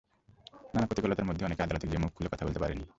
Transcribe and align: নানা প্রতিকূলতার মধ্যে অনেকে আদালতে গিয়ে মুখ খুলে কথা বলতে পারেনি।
নানা 0.73 0.87
প্রতিকূলতার 0.87 1.25
মধ্যে 1.25 1.45
অনেকে 1.45 1.61
আদালতে 1.63 1.85
গিয়ে 1.87 2.01
মুখ 2.03 2.11
খুলে 2.13 2.29
কথা 2.31 2.45
বলতে 2.45 2.59
পারেনি। 2.59 2.85